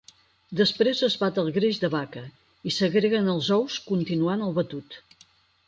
Després 0.59 1.01
es 1.07 1.17
bat 1.23 1.37
el 1.41 1.51
greix 1.57 1.81
de 1.83 1.91
vaca 1.97 2.25
i 2.71 2.75
s'agreguen 2.79 3.31
els 3.37 3.53
ous, 3.61 3.79
continuant 3.93 4.45
el 4.49 4.59
batut. 4.61 5.01